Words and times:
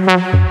Mm-hmm. 0.00 0.49